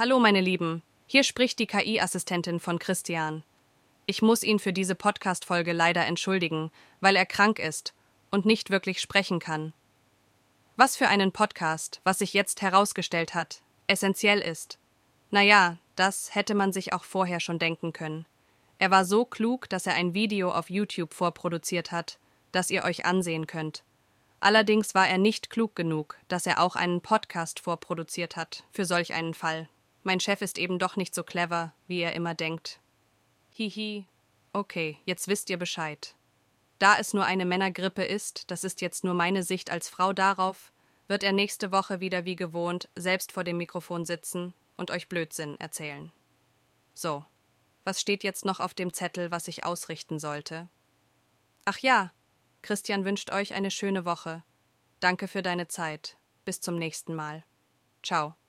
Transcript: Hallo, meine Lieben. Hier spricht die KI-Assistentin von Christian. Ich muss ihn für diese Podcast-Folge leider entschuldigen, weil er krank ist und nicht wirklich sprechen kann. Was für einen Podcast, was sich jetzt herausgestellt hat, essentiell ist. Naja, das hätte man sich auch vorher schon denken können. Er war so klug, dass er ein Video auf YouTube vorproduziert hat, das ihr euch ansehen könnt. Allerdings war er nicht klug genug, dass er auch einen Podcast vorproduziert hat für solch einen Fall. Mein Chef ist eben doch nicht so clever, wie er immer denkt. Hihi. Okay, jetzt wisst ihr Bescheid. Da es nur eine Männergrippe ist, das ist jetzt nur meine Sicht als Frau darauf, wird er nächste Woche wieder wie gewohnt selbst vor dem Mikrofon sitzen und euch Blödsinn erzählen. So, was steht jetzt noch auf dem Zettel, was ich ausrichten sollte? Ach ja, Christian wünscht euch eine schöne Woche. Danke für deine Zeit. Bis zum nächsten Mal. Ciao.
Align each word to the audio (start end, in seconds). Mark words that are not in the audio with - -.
Hallo, 0.00 0.18
meine 0.18 0.40
Lieben. 0.40 0.82
Hier 1.06 1.24
spricht 1.24 1.58
die 1.58 1.66
KI-Assistentin 1.66 2.58
von 2.58 2.78
Christian. 2.78 3.42
Ich 4.06 4.22
muss 4.22 4.42
ihn 4.42 4.58
für 4.58 4.72
diese 4.72 4.94
Podcast-Folge 4.94 5.74
leider 5.74 6.06
entschuldigen, 6.06 6.70
weil 7.00 7.16
er 7.16 7.26
krank 7.26 7.58
ist 7.58 7.92
und 8.30 8.46
nicht 8.46 8.70
wirklich 8.70 9.02
sprechen 9.02 9.40
kann. 9.40 9.74
Was 10.76 10.96
für 10.96 11.08
einen 11.08 11.32
Podcast, 11.32 12.00
was 12.02 12.20
sich 12.20 12.32
jetzt 12.32 12.62
herausgestellt 12.62 13.34
hat, 13.34 13.60
essentiell 13.88 14.38
ist. 14.38 14.78
Naja, 15.30 15.76
das 15.96 16.34
hätte 16.34 16.54
man 16.54 16.72
sich 16.72 16.94
auch 16.94 17.04
vorher 17.04 17.38
schon 17.38 17.58
denken 17.58 17.92
können. 17.92 18.24
Er 18.78 18.90
war 18.90 19.04
so 19.04 19.26
klug, 19.26 19.68
dass 19.68 19.86
er 19.86 19.96
ein 19.96 20.14
Video 20.14 20.50
auf 20.50 20.70
YouTube 20.70 21.12
vorproduziert 21.12 21.92
hat, 21.92 22.18
das 22.52 22.70
ihr 22.70 22.84
euch 22.84 23.04
ansehen 23.04 23.46
könnt. 23.46 23.82
Allerdings 24.40 24.94
war 24.94 25.06
er 25.06 25.18
nicht 25.18 25.50
klug 25.50 25.76
genug, 25.76 26.16
dass 26.28 26.46
er 26.46 26.62
auch 26.62 26.74
einen 26.74 27.02
Podcast 27.02 27.60
vorproduziert 27.60 28.36
hat 28.36 28.64
für 28.72 28.86
solch 28.86 29.12
einen 29.12 29.34
Fall. 29.34 29.68
Mein 30.02 30.20
Chef 30.20 30.40
ist 30.40 30.58
eben 30.58 30.78
doch 30.78 30.96
nicht 30.96 31.14
so 31.14 31.22
clever, 31.22 31.74
wie 31.86 32.00
er 32.00 32.14
immer 32.14 32.34
denkt. 32.34 32.80
Hihi. 33.50 34.06
Okay, 34.52 34.98
jetzt 35.04 35.28
wisst 35.28 35.50
ihr 35.50 35.58
Bescheid. 35.58 36.14
Da 36.78 36.96
es 36.98 37.12
nur 37.12 37.26
eine 37.26 37.44
Männergrippe 37.44 38.02
ist, 38.04 38.50
das 38.50 38.64
ist 38.64 38.80
jetzt 38.80 39.04
nur 39.04 39.14
meine 39.14 39.42
Sicht 39.42 39.70
als 39.70 39.88
Frau 39.88 40.12
darauf, 40.12 40.72
wird 41.08 41.22
er 41.22 41.32
nächste 41.32 41.72
Woche 41.72 42.00
wieder 42.00 42.24
wie 42.24 42.36
gewohnt 42.36 42.88
selbst 42.96 43.32
vor 43.32 43.44
dem 43.44 43.58
Mikrofon 43.58 44.04
sitzen 44.04 44.54
und 44.76 44.90
euch 44.90 45.08
Blödsinn 45.08 45.60
erzählen. 45.60 46.10
So, 46.94 47.24
was 47.84 48.00
steht 48.00 48.24
jetzt 48.24 48.44
noch 48.44 48.60
auf 48.60 48.74
dem 48.74 48.92
Zettel, 48.94 49.30
was 49.30 49.48
ich 49.48 49.64
ausrichten 49.64 50.18
sollte? 50.18 50.68
Ach 51.64 51.78
ja, 51.78 52.12
Christian 52.62 53.04
wünscht 53.04 53.30
euch 53.30 53.54
eine 53.54 53.70
schöne 53.70 54.04
Woche. 54.04 54.42
Danke 55.00 55.28
für 55.28 55.42
deine 55.42 55.68
Zeit. 55.68 56.16
Bis 56.44 56.60
zum 56.60 56.76
nächsten 56.76 57.14
Mal. 57.14 57.44
Ciao. 58.02 58.40